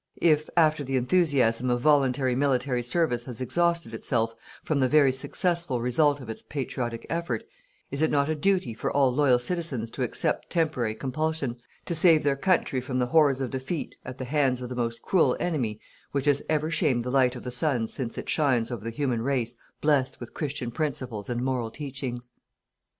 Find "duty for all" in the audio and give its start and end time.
8.33-9.13